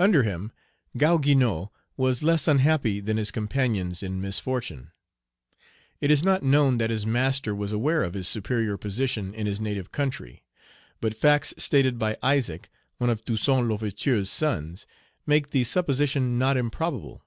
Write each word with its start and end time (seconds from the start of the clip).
Under 0.00 0.24
him 0.24 0.50
Gaou 0.98 1.20
Guinou 1.20 1.70
was 1.96 2.24
less 2.24 2.48
unhappy 2.48 2.98
than 2.98 3.18
his 3.18 3.30
companions 3.30 4.02
in 4.02 4.20
misfortune. 4.20 4.90
It 6.00 6.10
is 6.10 6.24
not 6.24 6.42
known 6.42 6.78
that 6.78 6.90
his 6.90 7.06
master 7.06 7.54
was 7.54 7.70
aware 7.70 8.02
of 8.02 8.14
his 8.14 8.26
superior 8.26 8.76
position 8.76 9.32
in 9.32 9.46
his 9.46 9.60
native 9.60 9.92
country; 9.92 10.44
but 11.00 11.14
facts 11.16 11.54
stated 11.56 12.00
by 12.00 12.16
Isaac, 12.20 12.68
one 12.98 13.10
of 13.10 13.24
Toussaint 13.24 13.68
L'Ouverture's 13.68 14.28
sons, 14.28 14.88
make 15.24 15.50
the 15.50 15.62
supposition 15.62 16.36
not 16.36 16.56
improbable. 16.56 17.22